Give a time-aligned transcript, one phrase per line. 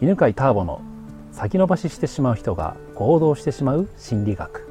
[0.00, 0.80] 犬飼ターボの
[1.32, 4.68] 先延ばししてしまう人が行動してしまう心理学。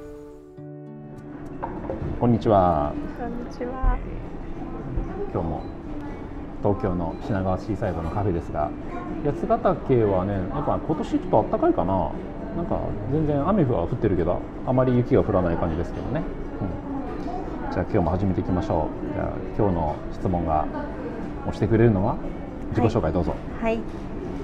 [2.17, 2.93] こんにちは。
[3.19, 3.97] こんにちは。
[5.33, 5.63] 今日も
[6.63, 8.71] 東京の品川シーサイドのカフェですが
[9.25, 12.09] 八ヶ岳はねやっぱ今年ちょっと暖かいかな。
[12.55, 12.79] なんか
[13.11, 16.23] 全然雨は降ってるけどあまり雪が降らない感じですけどね、
[17.67, 19.13] うん、じゃあ今日も始めていきましょう。
[19.13, 20.65] じゃあ今日の質問が
[21.41, 22.15] 押してくれるのは
[22.69, 23.81] 自己紹介どうぞ、はい。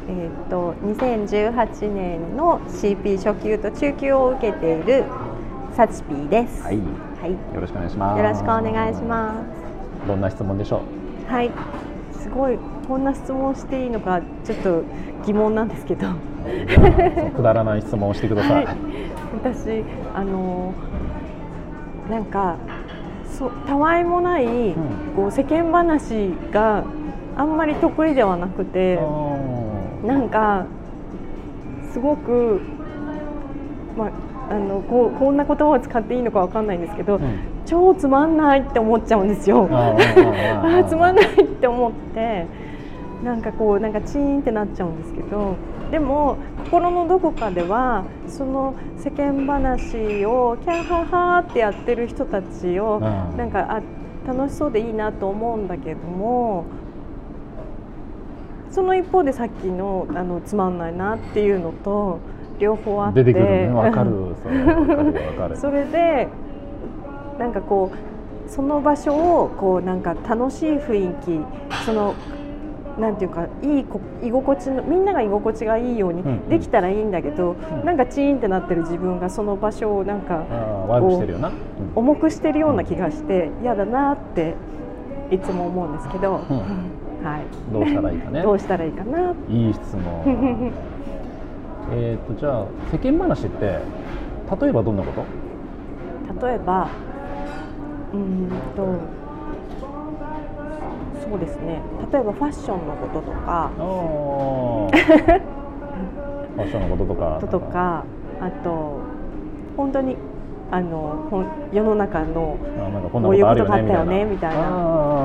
[0.08, 5.06] えっ、と2018年の CP 初級と中級を受けている
[5.76, 6.64] サチピーです。
[6.64, 6.78] はい、
[7.22, 7.32] はい。
[7.32, 9.34] よよろしくお願いしますろしくお願いしま
[10.04, 10.82] すどんな質問でしょ
[11.28, 11.32] す。
[11.32, 11.52] はい。
[12.14, 14.84] すごいこんな質問していいのかちょっと
[15.26, 16.08] 疑問なんですけど。
[17.36, 18.78] くだらない質問をしてください、 はい
[19.34, 19.84] 私
[20.14, 20.74] あの
[22.10, 22.58] なんか
[23.26, 24.76] そうたわいもない、ん
[25.16, 26.84] こう世間話が
[27.36, 29.00] あんまり得意ではなくて。
[30.04, 30.66] なんか
[31.92, 32.62] すごく、
[33.98, 37.40] まあ、あのこうこんな言葉を使っていいのかわかんないんですけど、うん。
[37.66, 39.70] 超つまんないって思っちゃうんですよ。
[39.72, 39.96] あ
[40.80, 42.46] あつまんないって思って
[43.24, 45.56] なんかこうなんかチーンってなっちゃうんですけど
[45.92, 53.38] でも心のどこかではその世間話をキャーハーハーってやってる人たちをうん。
[53.38, 53.82] なんかあ
[54.28, 56.66] 楽しそうでいいなと思うんだけども
[58.74, 62.20] その一方でさっきのあのつまんないなっていうのと
[62.58, 63.24] 両方あって。
[63.24, 64.12] 出てくるね わかる。
[64.42, 66.28] それわかるそれで
[67.38, 71.40] なんかこうその場所をこうなんか楽しい雰囲気
[71.86, 72.16] その
[73.00, 76.50] なんていうかいいこ居心地のみんなが居心地がいいようにうんうん。
[76.50, 77.86] できたらいいんだけど、うん。
[77.86, 81.54] なんかチーンってなってる自分がその場所をなんかあー悪くしてるよな、うん
[81.96, 84.56] 重くしてるような気がして嫌だなって
[85.30, 86.62] いつも思うんですけど、うん
[87.24, 87.42] はい、
[87.74, 88.42] どうしたらいいかね。
[88.42, 89.34] どうしたらいいかな。
[89.50, 90.72] いい質問。
[91.96, 96.48] えっとじゃあ世間話って例えばどんなこと？
[96.48, 96.88] 例えば
[98.14, 98.86] うーんと
[101.30, 101.80] そうですね。
[102.12, 103.70] 例えばファッションのこととか。
[106.56, 107.38] ファッションのこととか。
[107.42, 108.04] こととか
[108.42, 109.00] あと
[109.78, 110.18] 本当に
[110.74, 112.58] あの世の中の
[113.12, 114.64] こういうことがあったよよねみたいな。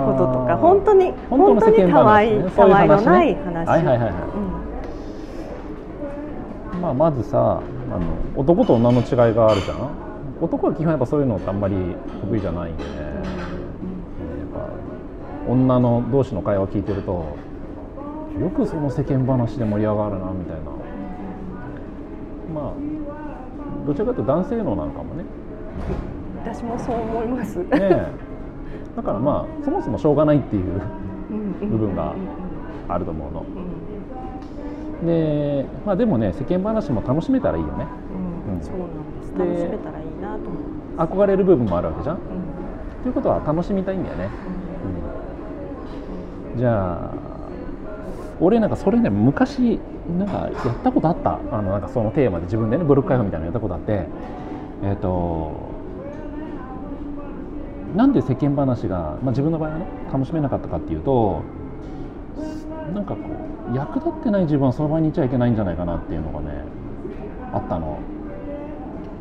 [0.05, 3.99] こととか本当に本当にたわいたわいのない話ね話はいはいはい。
[4.01, 4.13] はい
[6.83, 8.01] まあ、まずさあの
[8.37, 9.89] 男と女の違いがあるじゃん。
[10.43, 11.75] 男は基本やっぱそういうのってあんまり
[12.21, 13.07] 得意じゃないんでね、やっ
[14.53, 17.25] ぱ女の同士の会話を聞いてると
[18.39, 20.71] よくその世間話で盛り上がるなみたいな。
[22.55, 23.08] まあ
[23.89, 25.25] どちらかというと男性のなんかもね。
[26.45, 27.59] 私もそう思います。
[27.59, 28.13] ねえ。
[28.95, 30.65] だからまあそもそもしょうがないっていう
[31.61, 32.15] 部部分が
[32.87, 33.41] あると思うの。
[33.41, 37.87] うんで,、まあ、でもね世間話も楽しめたらいいよね。
[38.49, 38.57] うん。
[38.57, 38.63] うん。
[38.63, 39.65] そうなんでです。
[39.65, 41.23] 楽しめたらいいなと思う。
[41.23, 42.17] 憧れる部分もあるわけじゃん。
[42.17, 42.23] うん。
[43.03, 44.29] ということは楽しみたいんだよね、
[46.55, 46.59] うん。
[46.59, 47.28] じゃあ
[48.41, 49.81] 俺なんかそれね昔
[50.19, 51.39] なんかやったことあった。
[51.51, 54.07] あのなんかそのテーマで自分でねブロック開放みたいなのやったことあって。
[54.83, 55.69] えっ、と
[57.97, 61.43] なんで世間話が、まあ、自分の場合はね楽しめなかったかっていうと
[62.95, 63.21] なんかこ
[63.73, 66.65] う役立ってない自分はその場にいちゃいけないんじゃないかなっていうのがね
[67.53, 67.99] あったの。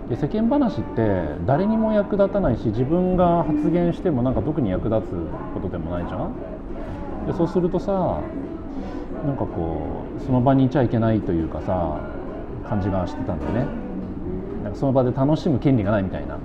[0.09, 5.11] で世間話って誰にも役立たないし自分が発言してもなんか特に役立つ
[5.53, 6.33] ことでもないじゃん。
[7.27, 8.21] でそうするとさ
[9.25, 11.99] なんかこうその場にいちゃいけないというかさ
[12.67, 13.65] 感じがしてたんだよね。
[14.63, 16.37] なんかその場で楽しむ権利がないみたいな。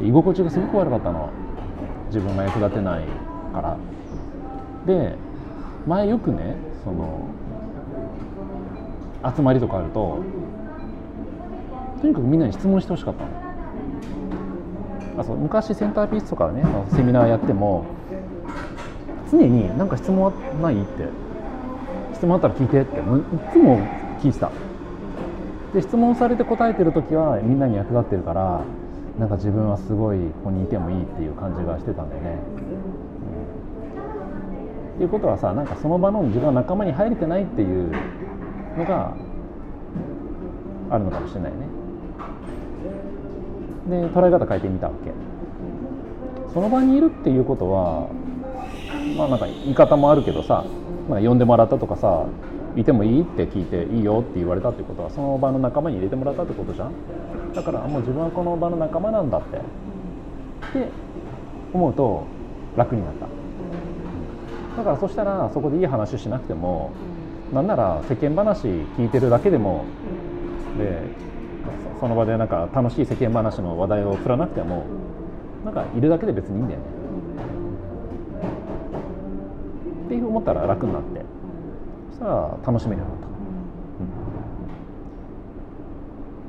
[0.00, 1.30] 居心地がすごく悪かったの。
[2.08, 3.04] 自分が役立てない
[3.52, 3.76] から。
[4.86, 5.16] で
[5.86, 7.28] 前よくねその
[9.34, 10.18] 集まりとかあると
[12.00, 13.30] とにかくみんなに質問してほしかったの。
[15.18, 17.86] あそう昔センターピースとかねセミナーやっても
[19.30, 20.32] 常に「何か質問
[20.62, 21.08] ない?」って
[22.14, 23.00] 「質問あったら聞いて」って。
[23.00, 23.78] もういつも
[24.20, 24.50] 聞いてた。
[25.74, 28.60] で質問されて答えてる時はみんなに役立ってるから
[29.18, 34.94] なんか自分はすごいここにいてもいいっていう感じがしてたんだよね、うん。
[34.94, 37.90] っていうことはさなんかその場の自分は仲間に入れてないっていう
[38.78, 39.12] のが
[40.90, 41.58] あるのかもしれないね。
[43.88, 45.12] で捉え方変えてみたわけ。
[46.54, 48.06] その場にいるっていうことは
[49.16, 50.64] まあなんか言い方もあるけどさ、
[51.08, 52.26] まあ、呼んでもらったとかさ
[52.76, 56.92] いてもいいって聞いていいよって言われたってことはその場の仲間に入れてもらったってことじゃん。
[57.54, 59.56] だからもう自分はこの場の仲間なんだって。
[59.56, 59.60] っ
[60.72, 60.88] て
[61.72, 62.24] 思うと
[62.76, 63.26] 楽になった。
[64.76, 66.90] だからそしたらそこでいい話しなくても
[67.52, 69.84] なんなら世間話聞いてるだけでも、
[70.76, 71.00] で
[71.98, 74.84] その場でなんか楽しい世間話の話題を振らなくても
[75.64, 76.86] なんかいるだけで別にいいんだよね。
[80.36, 81.24] 思ったら楽になって。
[82.10, 83.36] そしたら楽しめるようになった。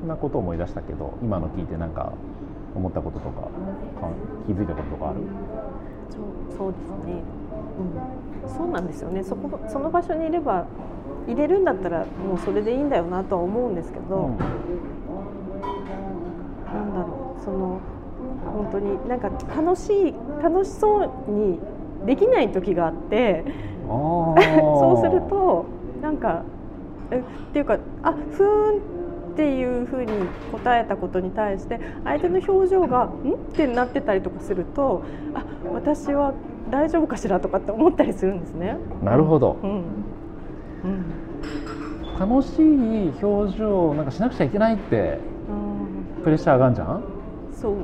[0.01, 0.07] そん。
[0.09, 2.11] なことを思い出したけど今の聞いてなんか
[2.75, 3.47] 思ったこととか
[4.45, 5.19] 気づいたこととかある？
[6.09, 6.21] そう
[6.57, 7.23] そうですね、
[8.43, 9.23] うん、そうなんですよね。
[9.23, 10.65] そこその場所にいれば
[11.27, 14.43] 入れるんだったらもうそれでいいんだよなとは思うんですけど、うん、な
[16.81, 17.43] んだろう。
[17.43, 17.79] その
[18.45, 21.59] 本当になんか楽しい楽しそうに
[22.05, 23.43] できない時があって
[24.79, 25.65] そうすると
[26.01, 26.43] なんか
[27.11, 27.21] えっ
[27.53, 28.79] ていうかあふーんっ
[29.35, 30.11] ていうふうに
[30.51, 35.03] 答えたことに対して相手の表情が「ん?」ってなってたりとかすると
[35.35, 35.43] あ
[35.73, 36.33] 私は
[36.69, 38.77] 大丈夫かしらとかって思ったりするんですね。
[39.03, 39.69] なるほど、うん。
[40.83, 40.87] う
[42.25, 45.19] ん、楽しい表情なんかしなくちゃいけないって
[46.23, 47.03] プレッシャーがあるじゃん？
[47.51, 47.81] そうか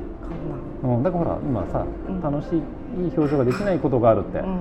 [0.86, 2.62] な、うん、だからほら今さ、うん、楽しい
[3.16, 4.58] 表情ができないことがあるって、うん、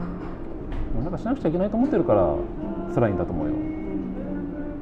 [1.02, 2.36] なんかしなくちゃいけないと思ってるから
[2.94, 3.54] 辛いんだと思うよ。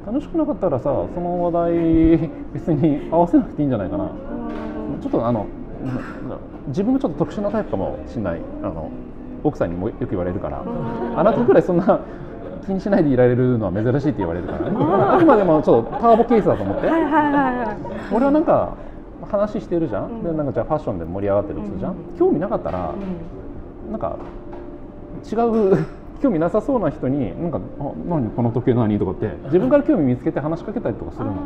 [0.06, 4.10] 楽しくなかったらさその話題別に合わせなくていいんじゃないかな、
[5.00, 5.46] ちょっとあの
[6.68, 8.40] 自分がちょっと特殊なタイプかもしれない。
[8.62, 8.90] あの
[9.44, 10.62] 奥さんにもよく言われるから、
[11.16, 12.00] あなたくらいそんな
[12.64, 16.86] 気にしないでいられるのは珍しいって言われるから、ね、あくまでもちょっとターボケースだと思って、
[18.12, 18.76] 俺はなんか
[19.28, 22.94] 話してるじゃん、でなんかじゃあファッションで盛り上がってるとするじゃん、興味なかったら、
[23.90, 24.16] なんか
[25.24, 25.86] 違う
[26.22, 31.32] 興味なさそうな人に「なんかあ何この時計何?」とかって自分から興味見つけて話しかけたりとかするの。
[31.32, 31.36] うん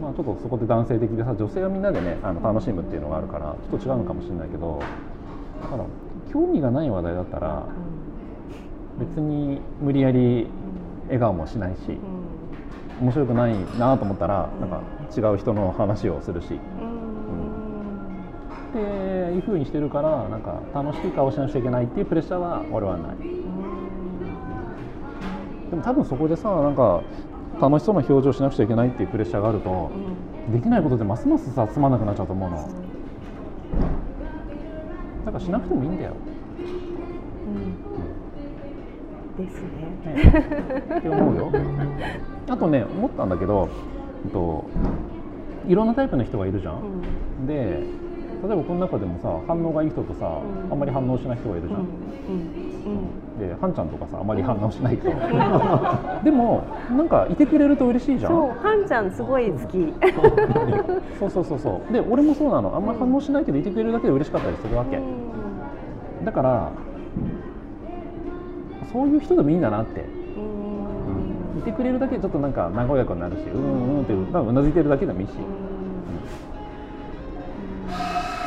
[0.00, 4.78] まあ、ちょっとそこで男性的でさ女性はみんなでねあの楽しむっていうのがあるからちょっと違うのかもしれないけど
[5.62, 5.84] だから
[6.32, 7.66] 興味がない話題だったら
[8.98, 10.48] 別に無理やり
[11.06, 11.98] 笑顔もしないし
[13.00, 14.80] 面白くないなと思ったらなんか
[15.16, 16.58] 違う人の話をするし。
[19.32, 23.16] いうふうにしてるからなんか楽しい顔しなくちゃいけないっていうプレッシャーは俺はない。
[25.70, 27.02] でも多分そこでさなんか
[27.60, 29.90] 楽しそうな表情しなくちゃいけないっていうプレッシャーがあると、
[30.52, 32.56] できないことでますますさつまんなくなっちゃうと思うの。
[35.24, 36.12] だからしなくてもいいんだよ、
[39.38, 39.68] うん、ですね、
[40.14, 40.98] ね。
[40.98, 41.52] って思うよ。
[42.48, 43.68] あとね思ったんだけど、
[44.32, 44.64] と、
[45.68, 46.80] いろんなタイプの人がいるじゃん、
[47.40, 47.84] うん、で
[48.42, 55.04] 例えばこの中でもさ反応がいい人とさ、うん、あんまり反応しない人がいるじゃん、うん、でハンちゃんとかさあんまり反応しない人。
[56.24, 58.32] でもなんかいてくれると嬉しいじゃん。
[58.32, 59.94] そうハンちゃんすごい好き。
[61.18, 61.30] そう。
[61.30, 62.74] そうそうそうで俺もそうなの。
[62.74, 64.98] あんまり反応しないけどいてくれるだけで嬉しかったりするわけ、
[66.24, 66.72] だから
[68.92, 70.04] そういう人でもいいんだなって、
[71.54, 75.32] うん、いてくれるだけでちょっとなんか和やかになるしうんうんってうなずいてるだけでもいいし、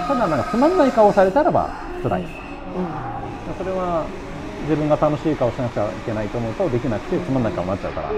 [0.07, 1.69] ただなんかつまんない顔されたらば
[2.03, 2.29] 辛い、うん、
[3.57, 4.05] それは
[4.63, 8.09] 自分が楽しい顔しなくちゃいけないと思うとできなくてつまんない顔になっちゃうから、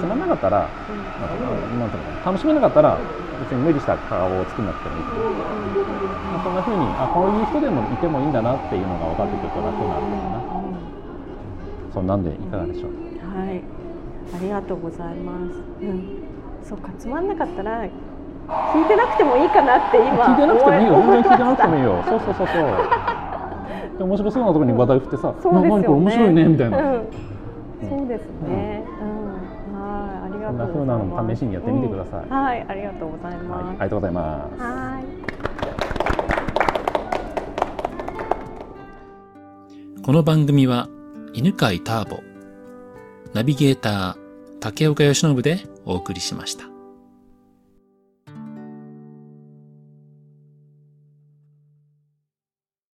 [0.00, 0.68] つまんなかったら、
[1.78, 2.98] なんていうの楽しめなかったら
[3.40, 10.40] 別に無理した顔を作んなくてもいい、まあ、そんなふうにあこういう人でもいてもいいんだなっていうのが分かってくると楽になるのかな、
[11.92, 12.90] そんなんでいかがでしょう。
[13.36, 13.62] はい。
[14.34, 16.02] ありがとうございます、うん、
[16.64, 17.86] そうかつまんなかったら
[18.48, 20.94] 聞いてなくてもいいかなって今聞いてなくてもいいよ。
[20.94, 22.04] 全然聞いてなくてもいいよ。
[22.06, 23.24] そうそうそうそう。
[23.98, 27.06] で面白そうなところに話題振ってさ「そうですよね、面白いね」みたいな、うん、
[27.88, 29.04] そうですね、う
[29.76, 34.62] ん、はいありがとうこんな風なのも試しにやってみてください、はいありがとうございます、ありがとうございます。
[34.62, 35.04] はい。
[40.04, 40.88] この番組は
[41.32, 42.18] 犬飼ターボ
[43.32, 44.16] ナビゲーター
[44.60, 46.73] 竹岡由伸でお送りしました。